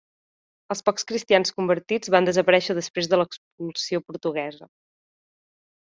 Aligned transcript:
Els 0.75 0.79
pocs 0.87 1.05
cristians 1.11 1.53
convertits 1.59 2.11
van 2.17 2.29
desaparèixer 2.29 2.77
després 2.79 3.13
de 3.13 3.21
l'expulsió 3.23 4.05
portuguesa. 4.09 4.71